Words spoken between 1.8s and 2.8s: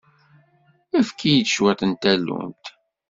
n tallunt.